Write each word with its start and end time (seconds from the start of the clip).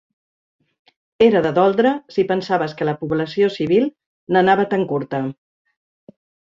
Era 1.25 1.41
de 1.47 1.51
doldre 1.57 1.91
si 2.15 2.25
pensaves 2.33 2.75
que 2.81 2.89
la 2.91 2.97
població 3.03 3.53
civil 3.59 3.89
n'anava 4.37 4.71
tan 4.77 4.91
curta. 4.95 5.25